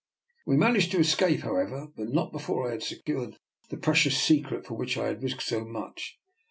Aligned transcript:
We 0.47 0.57
managed 0.57 0.89
to 0.93 0.97
escape, 0.99 1.41
however, 1.41 1.89
but 1.95 2.09
not 2.09 2.31
before 2.31 2.67
I 2.67 2.71
had 2.71 2.81
se 2.81 3.03
cured 3.05 3.37
the 3.69 3.77
precious 3.77 4.19
secret 4.19 4.65
for 4.65 4.73
which 4.73 4.97
I 4.97 5.05
had 5.05 5.21
risked 5.21 5.43
so 5.43 5.63
much. 5.63 6.17